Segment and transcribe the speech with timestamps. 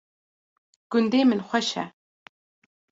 [0.91, 1.85] gundê min xweş e